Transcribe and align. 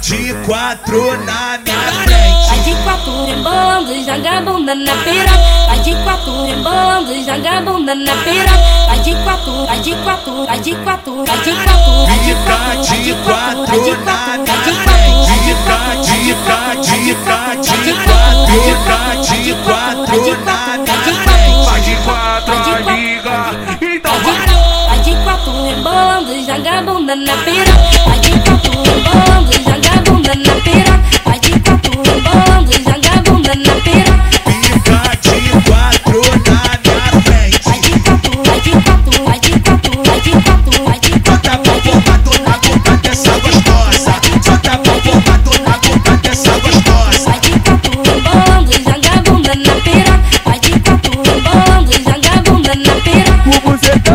De 0.00 0.34
quatro 0.44 1.16
na 1.24 1.58
minha 1.58 1.92
frente. 2.04 2.48
Vai 2.48 2.58
de 2.58 2.74
quatro 2.82 3.24
rebolando, 3.24 3.94
joga 4.04 4.38
a 4.38 4.40
bunda 4.42 4.74
na 4.74 4.92
piroca. 4.96 5.38
Vai 5.66 5.78
de 5.80 5.94
quatro 5.94 6.46
rebolando, 6.46 7.14
joga 7.24 7.50
a 7.50 7.60
bunda 7.62 7.94
na 7.94 8.12
piroca. 8.16 8.58
Vai 8.86 8.98
de 9.00 9.14
quatro, 9.14 9.66
vai 9.66 9.80
de 9.80 9.94
quatro, 9.94 10.46
vai 10.46 10.60
de 10.60 10.74
quatro, 10.74 11.24
vai 11.24 11.38
de 11.38 11.52
quatro. 11.52 12.06
Vai 12.06 12.18
de 12.18 12.34
quatro, 12.34 12.84
vai 12.84 12.98
de 13.00 13.14
quatro, 13.14 13.66
vai 13.66 13.80
de 13.80 13.94
quatro, 13.96 14.44
vai 14.44 14.58
de 14.58 14.72
quatro. 14.84 15.24
Fica, 15.24 15.76
dica, 16.02 16.56
dica, 16.82 17.36
dica, 17.62 17.94
fica 18.46 19.36
de 19.42 19.54
quatro 19.64 20.44
na 20.44 20.56
minha 20.78 20.96
frente. 21.22 21.64
Vai 21.64 21.80
de 21.80 21.94
quatro, 22.04 22.54
liga. 22.92 23.38
Então 23.80 24.14
vai. 24.20 24.34
Vai 24.88 24.98
de 24.98 25.14
quatro 25.24 25.52
rebolando, 25.66 26.32
joga 26.44 26.78
a 26.78 26.82
bunda 26.82 27.14
na 27.16 27.36
piroca. 27.38 27.78
Vai 28.04 28.18
de 28.20 28.30
quatro 28.40 28.72
rebolando, 28.82 29.52
joga 29.52 29.73
a 29.73 29.73
bunda 30.24 30.34
na 30.36 30.54
piroca. 30.62 31.00
Vai 31.24 31.38
de 31.40 31.60
quatro 31.60 32.02
rebolando, 32.02 32.72
joga 32.72 33.10
a 33.12 33.22
bunda 33.22 33.54
na 33.54 33.74
piroca. 33.82 34.24
Fica 34.46 34.98
de 35.20 35.30
quatro 35.68 36.20
na 36.46 36.58
minha 36.82 37.22
frente. 37.22 37.60
Vai 37.64 37.80
de 37.80 37.90
quatro, 38.00 38.32
vai 38.44 38.60
de 38.60 38.70
quatro, 38.70 39.24
vai 39.24 39.40
de 39.40 39.50
quatro, 39.60 40.02
vai 40.04 40.20
de 40.20 40.30
quatro, 40.30 40.84
vai 40.84 41.00
de 41.00 41.10
quatro, 41.20 41.54
vai 41.64 41.80
de 41.80 41.90
fofocado 41.90 42.30
na 42.42 42.56
boca 42.58 42.96
dessa 43.02 43.32
gostosa. 43.38 44.14
Bota 44.46 44.74
fofocado 44.84 45.50
na 45.62 45.74
boca 45.78 46.16
dessa 46.22 46.52
gostosa. 46.58 47.30
Vai 47.30 47.40
de 47.40 47.50
quatro 47.60 48.02
rebolando, 48.02 48.72
joga 48.72 49.10
a 49.12 49.22
bunda 49.22 49.54
na 49.54 49.74
piroca. 49.82 50.20
Vai 50.44 50.58
de 50.60 50.80
quatro 50.80 51.12
rebolando, 51.22 51.92
joga 51.92 52.30
a 52.32 52.42
bunda 52.42 52.74
na 52.74 52.94
piroca. 53.02 53.48
O 53.48 53.70
bucetão 53.70 54.14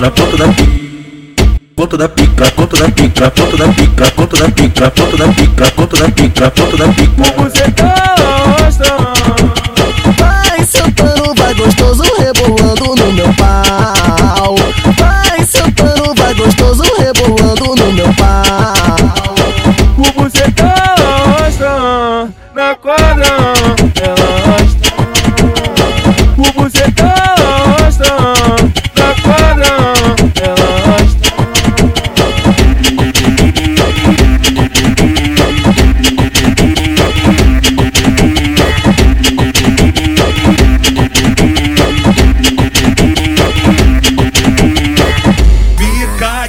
na 0.00 0.10
ponta 0.10 0.36
da 0.36 0.48
pica. 0.52 0.85
Ponta 1.86 1.98
da 1.98 2.08
pica, 2.08 2.50
ponta 2.50 2.76
da 2.78 2.90
pica, 2.90 3.30
ponta 3.30 3.56
da 3.56 3.68
pica, 3.68 4.10
ponta 4.10 4.36
da 4.36 4.50
pica, 4.50 4.90
ponta 4.90 5.16
da 5.16 5.28
pica, 5.28 5.70
ponta 5.70 5.96
da 5.96 6.10
pica, 6.10 6.50
ponta 6.50 6.76
da 6.76 6.88
pica. 6.88 7.32
bucetão 7.36 7.86
Vai 10.18 10.64
sentando, 10.64 11.32
vai 11.36 11.54
gostoso, 11.54 12.02
rebolando 12.18 12.96
no 12.96 13.12
meu 13.12 13.32
pau. 13.34 14.56
Vai 14.98 15.46
sentando, 15.46 16.12
vai 16.16 16.34
gostoso, 16.34 16.82
rebolando 16.98 17.76
no 17.76 17.92
meu 17.92 18.12
pau. 18.14 19.36
O 19.96 20.12
bucetão 20.20 20.66
na 22.52 22.74
quadra 22.74 23.55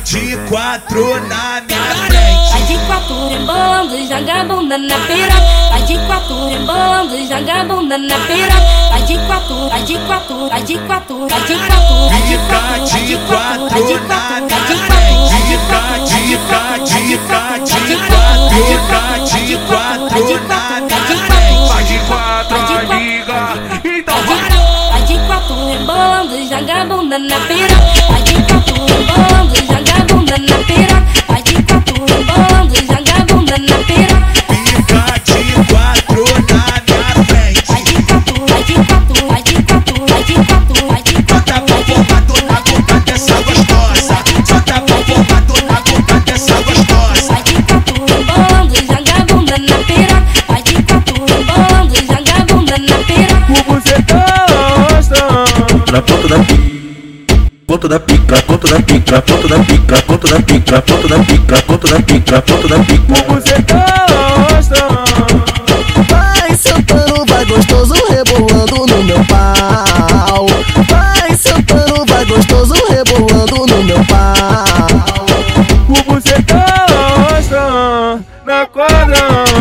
De 0.03 0.38
quatro 0.48 1.20
na 1.28 1.62
minha 1.62 1.95
frente. 2.08 2.52
Vai 2.52 2.62
de 2.62 2.78
quatro 2.86 3.30
rebolando, 3.30 3.98
joga 4.08 4.42
a 4.42 4.44
bunda 4.45 4.78
na 4.78 4.95
piroca. 5.00 5.42
Vai 5.70 5.81
de 5.84 5.98
quatro 5.98 6.50
rebolando, 6.50 7.17
joga 7.28 7.53
a 7.53 7.64
bunda 7.66 7.98
na 7.98 8.16
piroca. 8.20 8.62
Vai 8.90 9.02
de 9.03 9.18
quatro, 9.18 9.70
vai 9.70 9.84
de 9.84 9.98
quatro, 9.98 10.50
vai 10.50 10.64
de 10.64 10.78
quatro, 10.78 11.28
vai 11.28 11.42
de 11.42 11.58
quatro, 11.58 12.09
vai 12.09 12.22
de 12.22 12.38
quatro, 12.38 12.88
vai 12.88 13.02
de 13.02 13.18
quatro, 13.18 13.70
vai 13.70 13.84
de 13.84 13.98
quatro, 14.00 14.48
vai 14.48 14.62
de 14.64 14.75
quatro. 14.86 15.28
Fica, 15.28 15.80
dica, 16.06 16.59
dica, 16.86 17.40
dica, 17.66 17.98
fica 18.50 19.40
de 19.45 19.58
quatro 19.68 20.48
na 20.48 20.80
minha 20.81 21.00
frente. 21.25 21.68
Vai 21.68 21.84
de 21.84 21.98
quatro, 22.08 22.58
liga 22.94 23.42
Então 23.84 24.18
vai 24.23 24.40
Vai 24.91 25.02
de 25.03 25.18
quatro 25.28 25.56
rebolando, 25.69 26.35
joga 26.47 26.81
a 26.81 26.85
bunda 26.85 27.18
na 27.19 27.40
piroca. 27.41 27.75
Vai 28.09 28.22
de 28.24 28.34
quatro 28.34 28.75
rebolando, 28.85 29.37
Na 55.97 56.03
ponta 56.03 56.28
da 56.28 56.38
pica. 56.38 56.78
Ponta 57.66 57.88
da 57.88 58.00
pica, 58.00 58.41
ponta 58.44 58.68
da 58.68 58.80
pica, 58.84 59.19
ponta 59.19 59.47
da 59.47 59.59
pica, 59.63 60.02
ponta 60.03 60.28
da 60.28 60.40
pica, 60.44 60.81
ponta 60.84 61.08
da 61.08 61.19
pica, 61.24 61.62
ponta 61.63 61.88
da 61.88 62.00
pica, 62.03 62.41
ponta 62.44 62.68
da 62.68 62.80
pica. 62.84 63.13
O 63.13 63.34
bucetão 63.34 63.96
Vai 66.08 66.56
sentando, 66.56 67.25
vai 67.25 67.46
gostoso, 67.46 67.96
rebolando 68.12 68.85
no 68.85 69.03
meu 69.06 69.25
pau. 69.25 70.46
Vai 70.88 71.35
sentando, 71.35 72.06
vai 72.06 72.25
gostoso, 72.25 72.75
rebolando 72.91 73.66
no 73.66 73.84
meu 73.84 74.06
pau. 74.06 75.25
O 75.90 76.14
bucetão 76.14 76.58
na 78.46 78.68
quadra 78.68 79.56